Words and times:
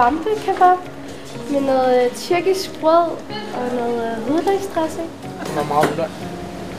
svampekebab 0.00 0.78
med 1.52 1.60
noget 1.60 2.04
øh, 2.04 2.16
tyrkisk 2.16 2.80
brød 2.80 3.08
og 3.56 3.64
noget 3.74 3.98
øh, 4.06 4.24
hvidløgsdressing. 4.24 5.08
Den 5.46 5.58
er 5.58 5.68
meget 5.68 5.86
hvidløg. 5.88 6.10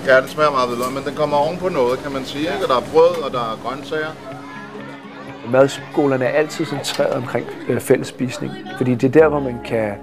Ja, 0.07 0.21
den 0.21 0.29
smager 0.29 0.51
meget 0.51 0.67
hvidløg, 0.69 0.91
men 0.93 1.03
den 1.03 1.15
kommer 1.15 1.37
oven 1.37 1.57
på 1.57 1.69
noget, 1.69 1.99
kan 1.99 2.11
man 2.11 2.25
sige. 2.25 2.41
Ikke? 2.41 2.63
Og 2.63 2.69
der 2.69 2.75
er 2.75 2.85
brød, 2.93 3.23
og 3.23 3.31
der 3.31 3.39
er 3.39 3.59
grøntsager. 3.63 4.13
Madskolerne 5.51 6.25
er 6.25 6.29
altid 6.29 6.65
centreret 6.65 7.13
omkring 7.13 7.45
øh, 7.69 7.79
fællesspisning, 7.79 8.51
fordi 8.77 8.95
det 8.95 9.07
er 9.15 9.21
der, 9.21 9.27
hvor 9.27 9.39
man 9.39 9.59
kan 9.65 9.93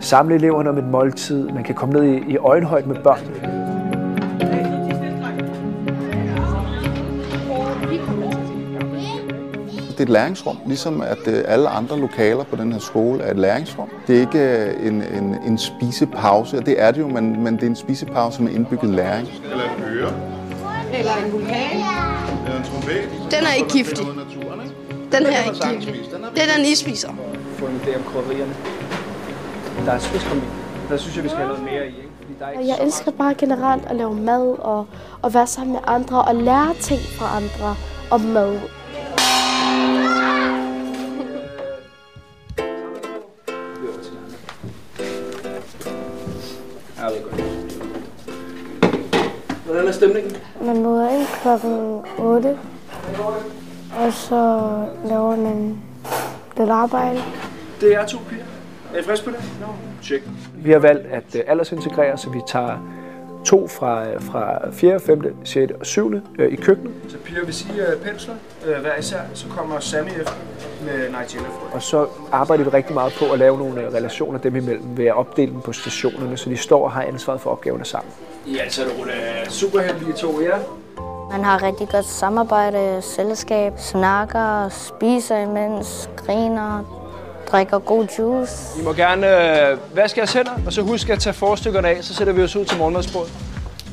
samle 0.00 0.34
eleverne 0.34 0.70
om 0.70 0.78
et 0.78 0.84
måltid, 0.84 1.48
man 1.48 1.64
kan 1.64 1.74
komme 1.74 1.94
ned 1.94 2.04
i, 2.04 2.32
i 2.32 2.36
øjenhøjde 2.36 2.88
med 2.88 2.96
børnene. 3.02 3.68
Det 9.98 10.04
er 10.04 10.06
et 10.08 10.12
læringsrum, 10.12 10.58
ligesom 10.66 11.00
at 11.00 11.18
øh, 11.26 11.44
alle 11.46 11.68
andre 11.68 11.98
lokaler 11.98 12.44
på 12.44 12.56
den 12.56 12.72
her 12.72 12.80
skole 12.80 13.22
er 13.22 13.30
et 13.30 13.38
læringsrum. 13.38 13.88
Det 14.06 14.16
er 14.16 14.20
ikke 14.20 14.38
øh, 14.38 14.86
en, 14.86 15.02
en, 15.02 15.36
en 15.46 15.58
spisepause, 15.58 16.58
og 16.58 16.66
det 16.66 16.82
er 16.82 16.90
det 16.90 17.00
jo, 17.00 17.08
men, 17.08 17.44
men 17.44 17.54
det 17.54 17.62
er 17.62 17.66
en 17.66 17.76
spisepause 17.76 18.42
med 18.42 18.52
indbygget 18.52 18.90
læring. 18.90 19.28
Eller 19.50 19.64
en 19.64 19.82
øre. 19.84 20.12
Eller 20.92 21.12
en 21.24 21.32
vulkan. 21.32 21.56
Eller 22.46 22.56
en 22.58 22.64
trompet. 22.64 23.08
Den 23.30 23.46
er 23.46 23.54
ikke 23.54 23.68
giftig. 23.68 24.06
Den 25.12 25.26
her 25.26 25.38
er 25.38 25.44
ikke 25.44 25.86
giftig. 25.86 25.94
Det 26.34 26.42
er 26.42 26.56
den, 26.56 26.64
I 26.64 26.74
spiser. 26.74 27.08
Få 27.56 27.66
en 27.66 27.80
idé 27.84 27.96
om 27.96 28.02
krydderierne. 28.02 28.54
Der 29.86 29.92
er 29.92 29.98
spidskombi. 29.98 30.46
Der 30.88 30.96
synes 30.96 31.16
jeg, 31.16 31.24
vi 31.24 31.28
skal 31.28 31.38
have 31.38 31.48
noget 31.48 31.64
mere 31.64 31.86
i. 31.86 31.88
Ikke? 31.88 32.08
Er 32.40 32.60
jeg 32.60 32.78
elsker 32.82 33.10
bare 33.10 33.34
generelt 33.34 33.86
at 33.86 33.96
lave 33.96 34.14
mad 34.14 34.58
og, 34.58 34.86
og 35.22 35.34
være 35.34 35.46
sammen 35.46 35.72
med 35.72 35.80
andre 35.86 36.22
og 36.22 36.34
lære 36.34 36.74
ting 36.80 37.00
fra 37.00 37.36
andre 37.36 37.76
om 38.10 38.20
mad. 38.20 38.58
Hvordan 49.64 49.86
er 49.88 49.92
stemningen? 49.92 50.36
Man 50.62 50.82
møder 50.82 51.10
ind 51.10 51.26
klokken 51.42 52.02
8, 52.18 52.58
og 53.98 54.12
så 54.12 54.70
laver 55.04 55.36
man 55.36 55.78
lidt 56.56 56.70
arbejde. 56.70 57.20
Det 57.80 57.94
er 57.94 58.06
to 58.06 58.18
piger. 58.28 58.44
Er 58.94 58.98
I 58.98 59.02
friske 59.02 59.24
på 59.24 59.30
det? 59.30 59.40
No. 59.60 59.66
Check. 60.02 60.24
Vi 60.54 60.70
har 60.70 60.78
valgt 60.78 61.06
at 61.06 61.24
uh, 61.34 61.40
aldersintegrere, 61.46 62.18
så 62.18 62.30
vi 62.30 62.40
tager 62.46 62.97
to 63.48 63.68
fra, 63.68 64.08
øh, 64.08 64.22
fra 64.22 64.70
4., 64.72 65.00
5., 65.00 65.44
6. 65.44 65.72
og 65.80 65.86
7. 65.86 66.06
Uh, 66.06 66.20
i 66.50 66.56
køkkenet. 66.56 66.94
Så 67.08 67.18
piger 67.18 67.44
vil 67.44 67.54
sige 67.54 67.72
uh, 67.72 68.02
pensler 68.02 68.34
uh, 68.66 68.80
hver 68.80 68.96
især, 68.96 69.20
så 69.34 69.46
kommer 69.48 69.80
Sammy 69.80 70.10
efter 70.10 70.32
med 70.84 70.98
Nigella 70.98 71.48
Og 71.72 71.82
så 71.82 72.06
arbejder 72.32 72.64
vi 72.64 72.70
rigtig 72.70 72.94
meget 72.94 73.12
på 73.18 73.32
at 73.32 73.38
lave 73.38 73.58
nogle 73.58 73.86
uh, 73.86 73.94
relationer 73.94 74.38
dem 74.38 74.56
imellem 74.56 74.96
ved 74.96 75.06
at 75.06 75.16
opdele 75.16 75.52
dem 75.52 75.60
på 75.60 75.72
stationerne, 75.72 76.36
så 76.36 76.50
de 76.50 76.56
står 76.56 76.84
og 76.84 76.92
har 76.92 77.02
ansvaret 77.02 77.40
for 77.40 77.50
opgaverne 77.50 77.84
sammen. 77.84 78.12
I 78.46 78.58
er 78.58 78.62
altså 78.62 78.82
nogle 78.96 79.12
uh, 79.12 79.48
super 79.48 79.80
heldige 79.80 80.12
to, 80.12 80.40
ja? 80.40 80.56
Man 81.30 81.44
har 81.44 81.62
rigtig 81.62 81.88
godt 81.88 82.04
samarbejde, 82.04 83.02
selskab, 83.02 83.72
snakker, 83.76 84.68
spiser 84.68 85.36
imens, 85.36 86.10
griner, 86.16 86.97
drikker 87.52 87.78
god 87.78 88.06
juice. 88.18 88.80
I 88.80 88.84
må 88.84 88.92
gerne 88.92 89.26
øh, 89.70 89.78
vaske 89.96 90.20
jeres 90.20 90.32
hænder, 90.32 90.52
og 90.66 90.72
så 90.72 90.82
husk 90.82 91.10
at 91.10 91.18
tage 91.18 91.34
forstykkerne 91.34 91.88
af, 91.88 92.04
så 92.04 92.14
sætter 92.14 92.32
vi 92.32 92.42
os 92.42 92.56
ud 92.56 92.64
til 92.64 92.78
morgenmadsbordet. 92.78 93.32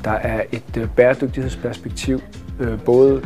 Der 0.04 0.12
er 0.12 0.42
et 0.52 0.78
øh, 0.78 0.90
bæredygtighedsperspektiv, 0.90 2.22
øh, 2.60 2.82
både 2.82 3.22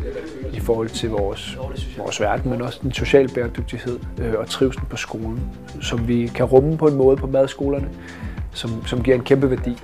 i 0.53 0.59
forhold 0.59 0.89
til 0.89 1.09
vores, 1.09 1.57
vores 1.97 2.22
verden, 2.22 2.52
men 2.52 2.61
også 2.61 2.80
den 2.81 2.94
sociale 2.94 3.30
bæredygtighed 3.30 4.00
øh, 4.22 4.33
og 4.39 4.50
trivsel 4.50 4.81
på 4.89 4.97
skolen, 4.97 5.41
som 5.81 6.07
vi 6.07 6.31
kan 6.35 6.46
rumme 6.46 6.78
på 6.78 6.88
en 6.88 6.96
måde 6.96 7.17
på 7.17 7.28
madskolerne, 7.28 7.90
som, 8.53 8.85
som 8.85 9.03
giver 9.03 9.17
en 9.17 9.23
kæmpe 9.23 9.50
værdi. 9.50 9.78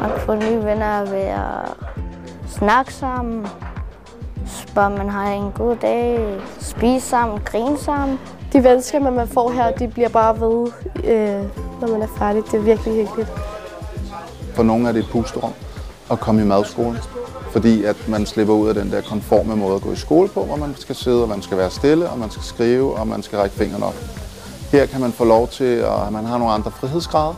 Man 0.00 0.10
kan 0.10 0.20
få 0.20 0.34
nye 0.34 0.64
venner 0.64 1.00
ved 1.10 1.18
at 1.18 1.88
snakke 2.48 2.94
sammen, 2.94 3.46
spørge, 4.46 4.90
man 4.90 5.08
har 5.08 5.32
en 5.32 5.52
god 5.52 5.76
dag, 5.76 6.36
spise 6.60 7.06
sammen, 7.06 7.40
grine 7.44 7.78
sammen. 7.78 8.18
De 8.52 8.64
venskaber, 8.64 9.10
man 9.10 9.28
får 9.28 9.50
her, 9.50 9.70
de 9.70 9.88
bliver 9.88 10.08
bare 10.08 10.40
ved, 10.40 10.70
øh, 11.04 11.42
når 11.80 11.88
man 11.88 12.02
er 12.02 12.06
færdig. 12.18 12.42
Det 12.44 12.54
er 12.54 12.62
virkelig 12.62 12.94
hyggeligt. 12.94 13.28
For 14.54 14.62
nogle 14.62 14.88
er 14.88 14.92
det 14.92 14.98
et 14.98 15.08
pusterum 15.10 15.52
at 16.10 16.20
komme 16.20 16.42
i 16.42 16.44
madskolen, 16.44 16.98
fordi 17.50 17.84
at 17.84 17.96
man 18.08 18.26
slipper 18.26 18.54
ud 18.54 18.68
af 18.68 18.74
den 18.74 18.90
der 18.92 19.00
konforme 19.00 19.56
måde 19.56 19.74
at 19.74 19.82
gå 19.82 19.92
i 19.92 19.96
skole 19.96 20.28
på, 20.28 20.44
hvor 20.44 20.56
man 20.56 20.74
skal 20.78 20.94
sidde, 20.94 21.22
og 21.22 21.28
man 21.28 21.42
skal 21.42 21.58
være 21.58 21.70
stille, 21.70 22.10
og 22.10 22.18
man 22.18 22.30
skal 22.30 22.42
skrive, 22.42 22.94
og 22.96 23.06
man 23.06 23.22
skal 23.22 23.38
række 23.38 23.56
fingrene 23.56 23.84
op. 23.86 23.94
Her 24.72 24.86
kan 24.86 25.00
man 25.00 25.12
få 25.12 25.24
lov 25.24 25.48
til, 25.48 25.64
at 26.06 26.12
man 26.12 26.24
har 26.24 26.38
nogle 26.38 26.52
andre 26.52 26.70
frihedsgrader. 26.70 27.34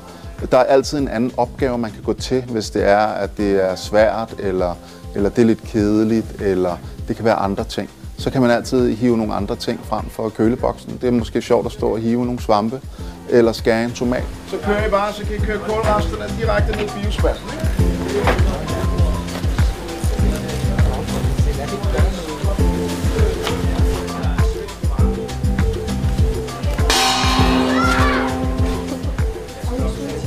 Der 0.50 0.58
er 0.58 0.64
altid 0.64 0.98
en 0.98 1.08
anden 1.08 1.32
opgave, 1.36 1.78
man 1.78 1.90
kan 1.90 2.02
gå 2.02 2.12
til, 2.12 2.42
hvis 2.42 2.70
det 2.70 2.88
er, 2.88 2.98
at 3.06 3.30
det 3.36 3.64
er 3.64 3.74
svært, 3.74 4.34
eller, 4.38 4.74
eller 5.14 5.30
det 5.30 5.42
er 5.42 5.46
lidt 5.46 5.62
kedeligt, 5.62 6.42
eller 6.42 6.76
det 7.08 7.16
kan 7.16 7.24
være 7.24 7.34
andre 7.34 7.64
ting. 7.64 7.90
Så 8.20 8.30
kan 8.30 8.40
man 8.40 8.50
altid 8.50 8.96
hive 8.96 9.16
nogle 9.16 9.34
andre 9.34 9.56
ting 9.56 9.80
frem 9.84 10.10
for 10.10 10.28
køleboksen. 10.28 10.98
Det 11.00 11.06
er 11.06 11.10
måske 11.10 11.42
sjovt 11.42 11.66
at 11.66 11.72
stå 11.72 11.88
og 11.92 11.98
hive 11.98 12.24
nogle 12.24 12.40
svampe, 12.40 12.80
eller 13.28 13.52
skære 13.52 13.84
en 13.84 13.90
tomat. 13.92 14.24
Så 14.46 14.56
kører 14.64 14.86
I 14.86 14.90
bare, 14.90 15.12
så 15.12 15.24
kan 15.24 15.36
I 15.36 15.38
køre 15.38 15.58
kålresterne 15.58 16.24
direkte 16.40 16.72
ned 16.72 16.84
i 16.84 17.02
biospanden. 17.02 17.42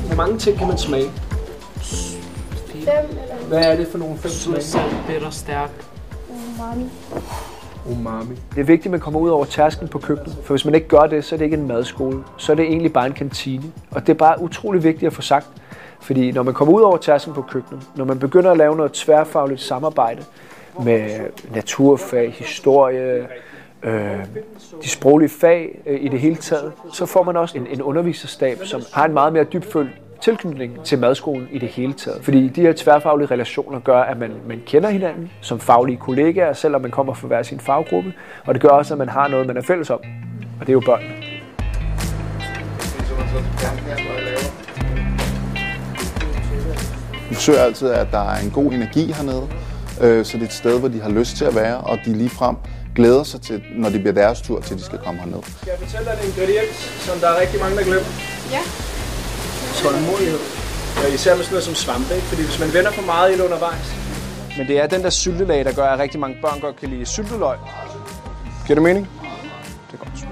Hvor 0.08 0.16
mange 0.16 0.38
ting 0.40 0.58
kan 0.58 0.68
man 0.68 0.78
smage? 0.78 1.12
Hvad 3.48 3.60
er 3.60 3.76
det 3.76 3.88
for 3.92 3.98
nogle 3.98 4.18
fem 4.18 4.32
smage? 4.32 4.64
Salt, 4.64 4.96
bitter, 5.08 5.30
stærk. 5.30 5.70
Umami. 6.30 6.90
Det 8.56 8.60
er 8.60 8.64
vigtigt, 8.64 8.86
at 8.86 8.92
man 8.92 9.00
kommer 9.00 9.20
ud 9.20 9.30
over 9.30 9.46
tærsken 9.46 9.88
på 9.88 10.00
køkkenet, 10.00 10.38
for 10.44 10.54
hvis 10.54 10.66
man 10.66 10.76
ikke 10.76 10.88
gør 10.88 11.02
det, 11.02 11.26
så 11.26 11.36
er 11.36 11.38
det 11.38 11.46
ikke 11.46 11.58
en 11.58 11.68
madskole. 11.68 12.24
Så 12.38 12.52
er 12.52 12.56
det 12.56 12.66
egentlig 12.66 12.94
bare 12.94 13.06
en 13.06 13.14
kantine. 13.14 13.64
Og 13.92 14.02
det 14.02 14.10
er 14.10 14.18
bare 14.18 14.42
utrolig 14.42 14.84
vigtigt 14.84 15.08
at 15.08 15.14
få 15.14 15.22
sagt, 15.22 15.48
fordi 16.02 16.32
når 16.32 16.44
man 16.44 16.54
kommer 16.54 16.74
ud 16.74 16.82
over 16.82 16.98
tærsken 16.98 17.34
på 17.34 17.42
køkkenet, 17.42 17.84
når 17.96 18.06
man 18.06 18.20
begynder 18.20 18.52
at 18.52 18.58
lave 18.58 18.76
noget 18.76 18.92
tværfagligt 18.92 19.62
samarbejde 19.62 20.24
med 20.84 21.10
naturfag, 21.54 22.32
historie, 22.32 23.28
øh, 23.84 24.26
de 24.84 24.90
sproglige 24.90 25.30
fag 25.30 25.82
øh, 25.86 26.04
i 26.04 26.08
det 26.08 26.20
hele 26.20 26.36
taget, 26.36 26.72
så 26.94 27.06
får 27.06 27.24
man 27.24 27.38
også 27.38 27.58
en, 27.58 27.68
en 27.68 27.82
underviserstab, 27.82 28.60
som 28.64 28.82
har 28.94 29.06
en 29.06 29.14
meget 29.14 29.34
mere 29.34 29.44
dybfølt 29.44 29.92
tilknytning 30.24 30.84
til 30.84 31.00
madskolen 31.00 31.48
i 31.52 31.60
det 31.60 31.70
hele 31.70 31.94
taget. 31.94 32.24
Fordi 32.24 32.48
de 32.48 32.62
her 32.62 32.74
tværfaglige 32.78 33.28
relationer 33.32 33.80
gør, 33.80 34.02
at 34.02 34.18
man, 34.18 34.32
man 34.48 34.62
kender 34.66 34.90
hinanden 34.90 35.32
som 35.42 35.60
faglige 35.60 35.98
kollegaer, 35.98 36.54
selvom 36.54 36.82
man 36.82 36.92
kommer 36.92 37.14
fra 37.14 37.28
hver 37.28 37.44
sin 37.44 37.60
faggruppe. 37.60 38.14
Og 38.46 38.54
det 38.54 38.62
gør 38.62 38.70
også, 38.70 38.94
at 38.94 38.98
man 38.98 39.10
har 39.10 39.28
noget, 39.28 39.48
man 39.48 39.58
er 39.58 39.62
fælles 39.62 39.90
om. 39.90 40.00
Og 40.60 40.68
det 40.68 40.70
er 40.70 40.74
jo 40.74 40.80
børnene. 40.86 41.14
Vi 47.30 47.36
forsøger 47.36 47.60
altid, 47.60 47.90
at 47.90 48.08
der 48.12 48.30
er 48.30 48.40
en 48.44 48.52
god 48.52 48.72
energi 48.72 49.12
hernede, 49.12 49.48
øh, 50.02 50.26
så 50.26 50.38
det 50.38 50.44
er 50.44 50.48
et 50.48 50.54
sted, 50.54 50.80
hvor 50.80 50.88
de 50.88 51.02
har 51.02 51.10
lyst 51.10 51.38
til 51.38 51.46
at 51.46 51.56
være, 51.56 51.78
og 51.78 51.98
de 52.06 52.14
ligefrem 52.14 52.56
glæder 52.96 53.24
sig 53.24 53.42
til, 53.42 53.64
når 53.76 53.90
det 53.90 54.00
bliver 54.00 54.14
deres 54.14 54.42
tur, 54.42 54.60
til 54.60 54.78
de 54.78 54.84
skal 54.84 55.00
komme 55.00 55.20
herned. 55.20 55.44
Skal 55.44 55.70
jeg 55.70 55.80
fortælle 55.80 56.06
dig 56.06 56.18
en 56.22 56.28
ingrediens, 56.28 56.76
som 57.08 57.20
der 57.20 57.28
er 57.28 57.42
rigtig 57.42 57.60
mange, 57.60 57.78
der 57.78 57.84
glemmer? 57.84 58.10
Ja. 58.52 58.93
Tålmodighed. 59.82 60.40
Ja, 61.02 61.14
især 61.14 61.36
med 61.36 61.44
sådan 61.44 61.54
noget 61.54 61.64
som 61.64 61.76
svampe, 61.76 62.16
ikke? 62.16 62.28
Fordi 62.28 62.42
hvis 62.44 62.60
man 62.60 62.74
vender 62.74 62.92
for 62.92 63.02
meget 63.02 63.32
i 63.32 63.34
det 63.38 63.44
undervejs. 63.44 63.88
Men 64.58 64.68
det 64.68 64.80
er 64.80 64.88
den 64.88 65.04
der 65.04 65.10
syltelag, 65.10 65.66
der 65.66 65.74
gør, 65.74 65.86
at 65.86 66.00
rigtig 66.00 66.20
mange 66.20 66.38
børn 66.42 66.60
godt 66.60 66.76
kan 66.76 66.90
lide 66.90 67.06
sylteløg. 67.06 67.58
Giver 68.68 68.76
det 68.76 68.84
mening? 68.84 69.10
Det 69.92 70.00
er 70.00 70.04
godt. 70.04 70.28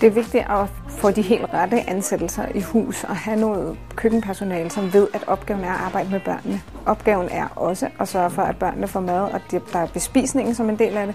Det 0.00 0.06
er 0.06 0.10
vigtigt 0.10 0.44
at 0.50 0.66
få 0.88 1.10
de 1.10 1.22
helt 1.22 1.44
rette 1.54 1.90
ansættelser 1.90 2.44
i 2.54 2.60
hus 2.60 3.04
og 3.04 3.16
have 3.16 3.40
noget 3.40 3.78
køkkenpersonale, 3.96 4.70
som 4.70 4.92
ved, 4.92 5.08
at 5.14 5.24
opgaven 5.26 5.64
er 5.64 5.72
at 5.72 5.80
arbejde 5.80 6.10
med 6.10 6.20
børnene. 6.20 6.60
Opgaven 6.86 7.28
er 7.30 7.46
også 7.56 7.88
at 8.00 8.08
sørge 8.08 8.30
for, 8.30 8.42
at 8.42 8.56
børnene 8.56 8.88
får 8.88 9.00
mad, 9.00 9.20
og 9.20 9.40
der 9.50 9.78
er 9.78 9.86
bespisningen 9.86 10.54
som 10.54 10.70
en 10.70 10.78
del 10.78 10.96
af 10.96 11.06
det. 11.06 11.14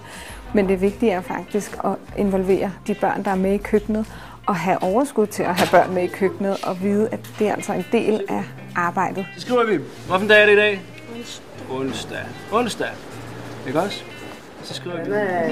Men 0.54 0.68
det 0.68 0.80
vigtige 0.80 1.12
er 1.12 1.20
faktisk 1.20 1.76
at 1.84 1.90
involvere 2.16 2.72
de 2.86 2.94
børn, 2.94 3.24
der 3.24 3.30
er 3.30 3.34
med 3.34 3.52
i 3.52 3.56
køkkenet, 3.56 4.06
og 4.46 4.56
have 4.56 4.82
overskud 4.82 5.26
til 5.26 5.42
at 5.42 5.54
have 5.54 5.68
børn 5.70 5.94
med 5.94 6.02
i 6.02 6.06
køkkenet, 6.06 6.64
og 6.64 6.82
vide, 6.82 7.08
at 7.12 7.20
det 7.38 7.48
er 7.48 7.54
altså 7.54 7.72
en 7.72 7.86
del 7.92 8.24
af 8.28 8.42
arbejdet. 8.76 9.26
Så 9.34 9.40
skriver 9.40 9.64
vi, 9.64 9.80
hvilken 10.08 10.28
dag 10.28 10.42
er 10.42 10.46
det 10.46 10.52
i 10.52 10.56
dag? 10.56 10.82
Onsdag. 11.16 11.42
Onsdag. 11.70 12.18
Onsdag. 12.52 12.88
Ikke 13.66 13.80
også? 13.80 14.02
Så 14.62 14.74
skriver 14.74 14.96
vi. 15.04 15.08
Hvad 15.08 15.22
er 15.26 15.50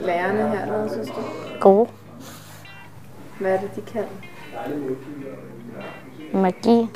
lærerne 0.00 0.48
hernede, 0.58 0.90
synes 0.92 1.08
du? 1.08 1.14
God 1.60 1.86
Hvad 3.40 3.52
er 3.52 3.60
det, 3.60 3.70
de 3.76 3.80
kan? 3.92 4.04
magi. 6.32 6.88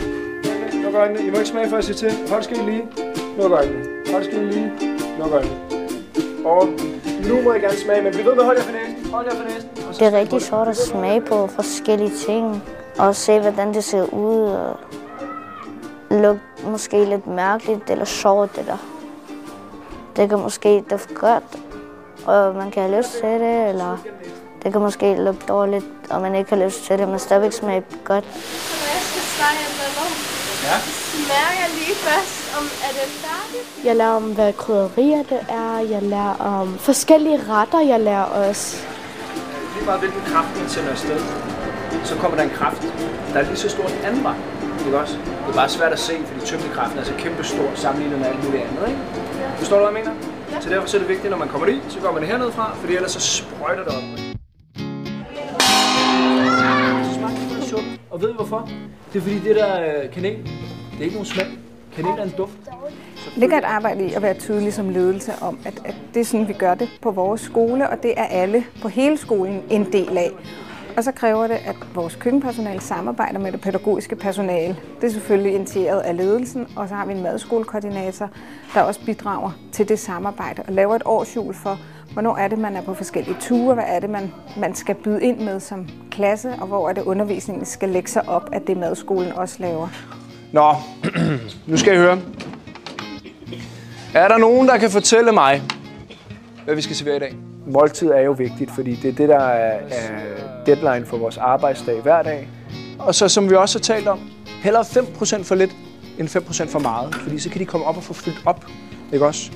Luk 0.84 0.94
øjnene. 0.94 1.26
I 1.26 1.30
må 1.30 1.36
ikke 1.36 1.48
smage 1.48 1.68
for 1.68 1.76
at 1.76 1.84
se 1.84 1.94
til. 1.94 2.10
Hold 2.30 2.42
skeen 2.42 2.66
lige. 2.66 2.82
Luk 3.38 3.52
øjnene. 3.52 3.84
Hold 4.12 4.24
skeen 4.24 4.50
lige. 4.50 4.72
Luk 5.18 5.32
øjnene. 5.32 5.56
Og 6.44 6.66
nu 7.28 7.42
må 7.42 7.52
I 7.52 7.58
gerne 7.60 7.76
smage, 7.76 8.02
men 8.02 8.18
vi 8.18 8.24
ved, 8.24 8.34
hvad 8.34 8.44
hold 8.44 8.56
jer 8.56 8.64
for 8.64 8.72
næsen. 8.72 9.10
Hold 9.12 9.26
jer 9.30 9.36
for 9.36 9.44
næsen. 9.44 9.68
Det 10.00 10.08
er 10.14 10.18
rigtig 10.18 10.42
sjovt 10.42 10.68
at 10.68 10.76
smage 10.76 11.20
på 11.20 11.46
forskellige 11.46 12.12
ting, 12.26 12.62
og 12.98 13.16
se, 13.16 13.40
hvordan 13.40 13.74
det 13.74 13.84
ser 13.84 14.14
ud, 14.14 14.42
og 14.42 14.76
lugte 16.10 16.40
måske 16.64 17.04
lidt 17.04 17.26
mærkeligt 17.26 17.90
eller 17.90 18.04
sjovt, 18.04 18.58
eller 18.58 18.76
det 20.16 20.28
kan 20.28 20.38
måske 20.38 20.84
dufte 20.90 21.14
godt, 21.14 21.58
og 22.26 22.54
man 22.54 22.70
kan 22.70 22.82
have 22.82 22.98
lyst 22.98 23.10
til 23.10 23.28
det, 23.28 23.68
eller 23.68 23.98
det 24.62 24.72
kan 24.72 24.80
måske 24.80 25.14
lugte 25.14 25.46
dårligt, 25.46 25.86
og 26.10 26.20
man 26.20 26.34
ikke 26.34 26.50
har 26.50 26.64
lyst 26.64 26.84
til 26.84 26.98
det, 26.98 27.08
men 27.08 27.18
stadigvæk 27.18 27.52
smage 27.52 27.84
godt. 28.04 28.24
Jeg 28.24 29.02
skal 29.02 29.22
snakke. 29.22 29.60
Ja. 30.64 30.76
Smager 30.80 31.68
lige 31.78 31.94
først, 31.94 32.58
om 32.58 32.64
er 32.64 32.92
det 32.98 33.08
færdigt? 33.24 33.84
Jeg 33.84 33.96
lærer 33.96 34.10
om, 34.10 34.22
hvad 34.22 34.52
krydderier 34.52 35.22
det 35.22 35.40
er. 35.48 35.78
Jeg 35.78 36.02
lærer 36.02 36.34
om 36.40 36.78
forskellige 36.78 37.40
retter. 37.48 37.80
Jeg 37.80 38.00
lærer 38.00 38.24
også 38.24 38.76
meget 39.90 40.00
hvilken 40.00 40.22
kraft 40.32 40.50
den 40.58 40.68
sender 40.68 40.90
afsted, 40.90 41.20
så 42.04 42.14
kommer 42.20 42.36
der 42.38 42.44
en 42.44 42.54
kraft, 42.60 42.82
der 43.32 43.38
er 43.40 43.44
lige 43.50 43.56
så 43.56 43.68
stor 43.68 43.84
en 43.84 44.04
anden 44.08 44.24
vej. 44.24 44.36
Ikke 44.86 44.98
også? 44.98 45.16
Det 45.16 45.50
er 45.54 45.58
bare 45.62 45.68
svært 45.68 45.92
at 45.92 45.98
se, 45.98 46.14
fordi 46.26 46.40
tyngdekraften 46.46 46.98
er 46.98 47.04
så 47.04 47.14
kæmpe 47.18 47.44
stor 47.44 47.68
sammenlignet 47.74 48.18
med 48.18 48.26
alt 48.26 48.44
muligt 48.44 48.62
andet. 48.62 48.88
Ikke? 48.88 49.00
Forstår 49.56 49.76
du, 49.78 49.82
hvad 49.84 49.92
jeg 49.92 50.00
mener? 50.00 50.14
Ja. 50.52 50.60
Så 50.60 50.68
derfor 50.70 50.86
så 50.88 50.96
er 50.96 51.00
det 51.00 51.08
vigtigt, 51.08 51.30
når 51.30 51.36
man 51.38 51.48
kommer 51.48 51.66
dit, 51.66 51.82
så 51.88 52.00
går 52.00 52.12
man 52.12 52.22
hernede 52.22 52.52
fra, 52.52 52.74
fordi 52.74 52.96
ellers 52.96 53.12
så 53.12 53.20
sprøjter 53.20 53.84
det 53.84 53.92
op. 53.98 54.02
Så 57.06 57.12
smager 57.18 57.56
det 57.56 57.64
suppe. 57.70 57.90
Og 58.10 58.22
ved 58.22 58.30
I 58.30 58.34
hvorfor? 58.34 58.68
Det 59.12 59.18
er 59.18 59.22
fordi 59.22 59.38
det 59.38 59.56
der 59.56 59.72
øh, 59.82 60.10
kanel, 60.12 60.36
det 60.92 61.00
er 61.00 61.04
ikke 61.08 61.14
nogen 61.14 61.32
smag. 61.34 61.46
Kanel 61.96 62.18
er 62.18 62.22
en 62.22 62.34
duft. 62.38 62.58
Ligger 63.36 63.58
et 63.58 63.64
arbejde 63.64 64.06
i 64.06 64.12
at 64.12 64.22
være 64.22 64.34
tydelig 64.34 64.72
som 64.72 64.88
ledelse 64.88 65.32
om, 65.40 65.58
at, 65.64 65.80
at 65.84 65.94
det 66.14 66.20
er 66.20 66.24
sådan, 66.24 66.48
vi 66.48 66.52
gør 66.52 66.74
det 66.74 66.88
på 67.02 67.10
vores 67.10 67.40
skole, 67.40 67.88
og 67.88 68.02
det 68.02 68.14
er 68.16 68.24
alle 68.24 68.64
på 68.82 68.88
hele 68.88 69.16
skolen 69.16 69.62
en 69.70 69.92
del 69.92 70.18
af. 70.18 70.30
Og 70.96 71.04
så 71.04 71.12
kræver 71.12 71.46
det, 71.46 71.54
at 71.54 71.76
vores 71.94 72.16
køkkenpersonale 72.16 72.80
samarbejder 72.80 73.38
med 73.38 73.52
det 73.52 73.60
pædagogiske 73.60 74.16
personale. 74.16 74.76
Det 75.00 75.06
er 75.06 75.12
selvfølgelig 75.12 75.54
initieret 75.54 76.00
af 76.00 76.16
ledelsen, 76.16 76.66
og 76.76 76.88
så 76.88 76.94
har 76.94 77.06
vi 77.06 77.12
en 77.12 77.22
madskolekoordinator, 77.22 78.30
der 78.74 78.82
også 78.82 79.00
bidrager 79.06 79.50
til 79.72 79.88
det 79.88 79.98
samarbejde 79.98 80.62
og 80.66 80.72
laver 80.72 80.96
et 80.96 81.02
årsjul 81.04 81.54
for, 81.54 81.78
hvornår 82.12 82.36
er 82.36 82.48
det, 82.48 82.58
man 82.58 82.76
er 82.76 82.82
på 82.82 82.94
forskellige 82.94 83.36
ture, 83.40 83.74
hvad 83.74 83.84
er 83.86 84.00
det, 84.00 84.10
man, 84.10 84.32
man 84.56 84.74
skal 84.74 84.94
byde 84.94 85.22
ind 85.22 85.40
med 85.40 85.60
som 85.60 85.88
klasse, 86.10 86.52
og 86.60 86.66
hvor 86.66 86.88
er 86.88 86.92
det, 86.92 87.02
undervisningen 87.02 87.64
skal 87.64 87.88
lægge 87.88 88.10
sig 88.10 88.28
op, 88.28 88.48
at 88.52 88.66
det 88.66 88.76
madskolen 88.76 89.32
også 89.32 89.56
laver. 89.58 89.88
Nå, 90.52 90.74
nu 91.66 91.76
skal 91.76 91.94
I 91.94 91.96
høre. 91.96 92.18
Er 94.14 94.28
der 94.28 94.38
nogen, 94.38 94.68
der 94.68 94.78
kan 94.78 94.90
fortælle 94.90 95.32
mig, 95.32 95.62
hvad 96.64 96.74
vi 96.74 96.82
skal 96.82 96.96
servere 96.96 97.16
i 97.16 97.18
dag? 97.18 97.36
Måltid 97.66 98.08
er 98.08 98.20
jo 98.20 98.32
vigtigt, 98.32 98.70
fordi 98.70 98.94
det 98.94 99.08
er 99.08 99.12
det, 99.12 99.28
der 99.28 99.38
er, 99.38 99.78
er 99.90 100.10
deadline 100.66 101.06
for 101.06 101.16
vores 101.16 101.36
arbejdsdag 101.36 102.00
hver 102.00 102.22
dag. 102.22 102.48
Og 102.98 103.14
så 103.14 103.28
som 103.28 103.50
vi 103.50 103.54
også 103.54 103.78
har 103.78 103.82
talt 103.82 104.08
om, 104.08 104.20
hellere 104.62 104.82
5% 104.82 105.42
for 105.42 105.54
lidt, 105.54 105.70
end 106.18 106.28
5% 106.28 106.72
for 106.72 106.78
meget. 106.78 107.14
Fordi 107.14 107.38
så 107.38 107.50
kan 107.50 107.60
de 107.60 107.64
komme 107.64 107.86
op 107.86 107.96
og 107.96 108.02
få 108.02 108.12
fyldt 108.14 108.42
op. 108.46 108.64
Ikke 109.12 109.26
også? 109.26 109.50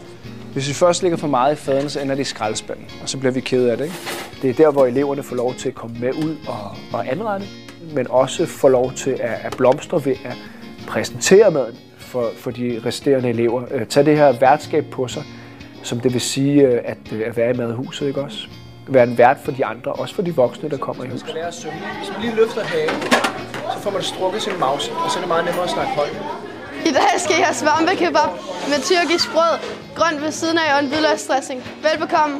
Hvis 0.52 0.68
vi 0.68 0.74
først 0.74 1.02
ligger 1.02 1.18
for 1.18 1.28
meget 1.28 1.52
i 1.52 1.56
faden, 1.56 1.90
så 1.90 2.00
ender 2.00 2.14
det 2.14 2.22
i 2.22 2.24
skraldespanden, 2.24 2.86
og 3.02 3.08
så 3.08 3.18
bliver 3.18 3.32
vi 3.32 3.40
kede 3.40 3.70
af 3.70 3.76
det. 3.76 3.84
Ikke? 3.84 3.96
Det 4.42 4.50
er 4.50 4.54
der, 4.54 4.70
hvor 4.70 4.86
eleverne 4.86 5.22
får 5.22 5.36
lov 5.36 5.54
til 5.54 5.68
at 5.68 5.74
komme 5.74 5.96
med 6.00 6.12
ud 6.12 6.36
og, 6.48 6.76
og 6.92 7.12
anrette, 7.12 7.46
men 7.94 8.06
også 8.10 8.46
får 8.46 8.68
lov 8.68 8.92
til 8.92 9.10
at, 9.10 9.38
at 9.44 9.54
blomstre 9.56 10.04
ved 10.04 10.16
at 10.24 10.36
præsentere 10.86 11.50
maden 11.50 11.76
for, 12.14 12.30
for 12.36 12.50
de 12.50 12.82
resterende 12.86 13.28
elever. 13.28 13.62
Øh, 13.70 13.86
tag 13.86 14.06
det 14.06 14.16
her 14.16 14.32
værtskab 14.32 14.84
på 14.90 15.08
sig, 15.08 15.22
som 15.82 16.00
det 16.00 16.12
vil 16.12 16.20
sige 16.20 16.62
øh, 16.62 16.80
at, 16.84 16.98
øh, 17.12 17.22
at 17.26 17.36
være 17.36 17.50
i 17.50 17.56
madhuset, 17.56 18.06
ikke 18.06 18.20
også? 18.20 18.38
Være 18.88 19.04
en 19.04 19.18
vært 19.18 19.38
for 19.44 19.52
de 19.52 19.64
andre, 19.64 19.92
også 19.92 20.14
for 20.14 20.22
de 20.22 20.34
voksne, 20.34 20.70
der 20.70 20.76
kommer 20.76 21.04
i 21.04 21.08
huset. 21.08 21.26
Man 21.26 21.28
skal 21.28 21.34
lære 21.34 21.46
at 21.46 21.54
synge. 21.54 21.74
Hvis 21.98 22.10
man 22.12 22.20
lige 22.20 22.34
løfter 22.40 22.62
hagen, 22.64 23.02
så 23.72 23.78
får 23.84 23.90
man 23.90 24.02
strukket 24.02 24.42
sin 24.42 24.58
mause, 24.60 24.92
og 25.04 25.10
så 25.10 25.18
er 25.18 25.22
det 25.24 25.28
meget 25.28 25.44
nemmere 25.44 25.64
at 25.64 25.70
snakke 25.70 25.92
højt. 26.00 26.16
I 26.90 26.92
dag 26.98 27.12
skal 27.24 27.34
jeg 27.38 27.46
have 27.48 27.58
svampe-kebab 27.62 28.30
med 28.70 28.78
tyrkisk 28.90 29.26
brød, 29.34 29.54
grønt 29.98 30.22
ved 30.24 30.32
siden 30.40 30.58
af 30.58 30.68
og 30.74 30.80
en 30.84 30.88
hvidløgsdressing. 30.90 31.60
Velbekomme. 31.86 32.36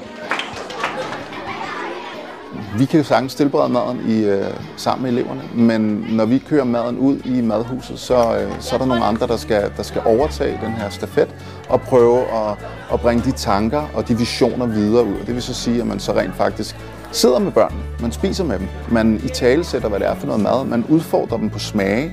Vi 2.78 2.84
kan 2.84 3.00
jo 3.00 3.04
sagtens 3.04 3.34
tilberede 3.34 3.72
maden 3.72 4.00
i, 4.08 4.24
øh, 4.24 4.46
sammen 4.76 5.02
med 5.02 5.10
eleverne, 5.10 5.42
men 5.54 6.06
når 6.10 6.24
vi 6.24 6.38
kører 6.38 6.64
maden 6.64 6.98
ud 6.98 7.18
i 7.24 7.40
madhuset, 7.40 7.98
så, 7.98 8.14
øh, 8.14 8.52
så 8.60 8.74
er 8.74 8.78
der 8.78 8.86
nogle 8.86 9.04
andre, 9.04 9.26
der 9.26 9.36
skal, 9.36 9.72
der 9.76 9.82
skal 9.82 10.02
overtage 10.04 10.58
den 10.62 10.72
her 10.72 10.88
stafet 10.88 11.28
og 11.68 11.80
prøve 11.80 12.20
at, 12.20 12.56
at 12.92 13.00
bringe 13.00 13.24
de 13.24 13.32
tanker 13.32 13.82
og 13.94 14.08
de 14.08 14.18
visioner 14.18 14.66
videre 14.66 15.04
ud. 15.04 15.16
Det 15.26 15.34
vil 15.34 15.42
så 15.42 15.54
sige, 15.54 15.80
at 15.80 15.86
man 15.86 16.00
så 16.00 16.12
rent 16.12 16.34
faktisk 16.34 16.76
sidder 17.12 17.38
med 17.38 17.52
børnene, 17.52 17.82
man 18.00 18.12
spiser 18.12 18.44
med 18.44 18.58
dem, 18.58 18.68
man 18.90 19.20
i 19.24 19.28
tale 19.28 19.64
sætter, 19.64 19.88
hvad 19.88 20.00
det 20.00 20.08
er 20.08 20.14
for 20.14 20.26
noget 20.26 20.42
mad, 20.42 20.64
man 20.64 20.84
udfordrer 20.88 21.36
dem 21.36 21.50
på 21.50 21.58
smage, 21.58 22.12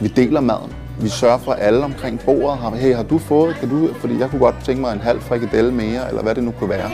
vi 0.00 0.08
deler 0.08 0.40
maden. 0.40 0.72
Vi 1.00 1.08
sørger 1.08 1.38
for, 1.38 1.52
at 1.52 1.66
alle 1.66 1.84
omkring 1.84 2.20
bordet 2.20 2.58
har, 2.58 2.76
hey, 2.76 2.94
har 2.94 3.02
du 3.02 3.18
fået, 3.18 3.56
kan 3.60 3.68
du, 3.68 3.94
fordi 3.94 4.18
jeg 4.18 4.30
kunne 4.30 4.40
godt 4.40 4.56
tænke 4.64 4.80
mig 4.80 4.92
en 4.92 5.00
halv 5.00 5.20
frikadelle 5.20 5.72
mere, 5.72 6.08
eller 6.08 6.22
hvad 6.22 6.34
det 6.34 6.44
nu 6.44 6.50
kunne 6.50 6.70
være. 6.70 6.90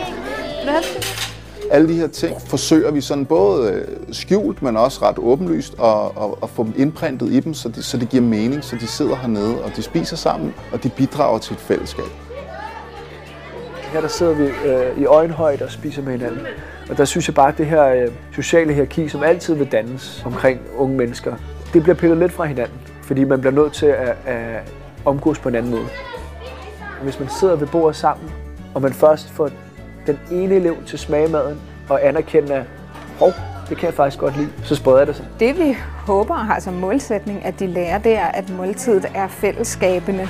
Alle 1.72 1.88
de 1.88 1.94
her 1.94 2.06
ting 2.06 2.36
forsøger 2.46 2.90
vi 2.90 3.00
sådan 3.00 3.26
både 3.26 3.72
øh, 3.72 3.88
skjult, 4.12 4.62
men 4.62 4.76
også 4.76 5.02
ret 5.02 5.18
åbenlyst 5.18 5.74
at, 5.82 6.22
at, 6.22 6.30
at 6.42 6.50
få 6.50 6.64
dem 6.64 6.74
indprintet 6.76 7.32
i 7.32 7.40
dem, 7.40 7.54
så 7.54 7.68
de, 7.68 7.82
så 7.82 7.96
det 7.96 8.08
giver 8.08 8.22
mening, 8.22 8.64
så 8.64 8.76
de 8.76 8.86
sidder 8.86 9.16
hernede, 9.16 9.64
og 9.64 9.76
de 9.76 9.82
spiser 9.82 10.16
sammen, 10.16 10.54
og 10.72 10.82
de 10.82 10.88
bidrager 10.88 11.38
til 11.38 11.54
et 11.54 11.60
fællesskab. 11.60 12.04
Her 13.92 14.00
der 14.00 14.08
sidder 14.08 14.34
vi 14.34 14.44
øh, 14.44 14.98
i 14.98 15.04
øjenhøjde 15.04 15.64
og 15.64 15.70
spiser 15.70 16.02
med 16.02 16.12
hinanden. 16.12 16.40
Og 16.90 16.96
der 16.96 17.04
synes 17.04 17.28
jeg 17.28 17.34
bare, 17.34 17.48
at 17.48 17.58
det 17.58 17.66
her 17.66 17.84
øh, 17.84 18.08
sociale 18.34 18.72
hierarki, 18.72 19.08
som 19.08 19.22
altid 19.22 19.54
vil 19.54 19.72
dannes 19.72 20.22
omkring 20.26 20.60
unge 20.76 20.96
mennesker, 20.96 21.34
det 21.72 21.82
bliver 21.82 21.96
pillet 21.96 22.18
lidt 22.18 22.32
fra 22.32 22.44
hinanden. 22.44 22.78
Fordi 23.02 23.24
man 23.24 23.40
bliver 23.40 23.54
nødt 23.54 23.72
til 23.72 23.86
at, 23.86 24.16
at 24.26 24.72
omgås 25.04 25.38
på 25.38 25.48
en 25.48 25.54
anden 25.54 25.70
måde. 25.70 25.86
Hvis 27.02 27.20
man 27.20 27.28
sidder 27.40 27.56
ved 27.56 27.66
bordet 27.66 27.96
sammen, 27.96 28.30
og 28.74 28.82
man 28.82 28.92
først 28.92 29.30
får 29.30 29.50
den 30.06 30.18
ene 30.30 30.54
elev 30.54 30.76
til 30.86 30.98
smagemaden 30.98 31.60
og 31.88 32.06
anerkende, 32.06 32.54
at 32.54 32.64
hov, 33.18 33.32
det 33.68 33.76
kan 33.76 33.86
jeg 33.86 33.94
faktisk 33.94 34.18
godt 34.18 34.36
lide, 34.36 34.48
så 34.64 34.74
spreder 34.74 35.04
det 35.04 35.16
sig. 35.16 35.24
Det 35.40 35.58
vi 35.58 35.76
håber 36.06 36.34
og 36.34 36.46
har 36.46 36.60
som 36.60 36.74
målsætning, 36.74 37.44
at 37.44 37.60
de 37.60 37.66
lærer, 37.66 37.98
det 37.98 38.12
er, 38.12 38.26
at 38.26 38.50
måltidet 38.50 39.06
er 39.14 39.28
fællesskabende. 39.28 40.28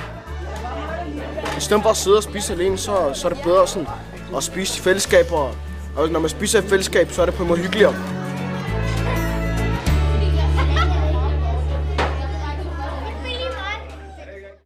I 1.56 1.60
stedet 1.60 1.82
for 1.82 1.90
at 1.90 1.96
sidde 1.96 2.16
og 2.16 2.22
spise 2.22 2.52
alene, 2.52 2.78
så, 2.78 2.92
så 3.14 3.28
er 3.28 3.32
det 3.32 3.42
bedre 3.42 3.66
sådan 3.66 3.88
at 4.36 4.42
spise 4.42 4.78
i 4.78 4.82
fællesskab. 4.82 5.32
Og, 5.32 5.50
og 5.96 6.08
når 6.08 6.20
man 6.20 6.30
spiser 6.30 6.58
i 6.58 6.62
fællesskab, 6.62 7.10
så 7.10 7.22
er 7.22 7.26
det 7.26 7.34
på 7.34 7.42
en 7.42 7.48
måde 7.48 7.60
hyggeligere. 7.60 8.21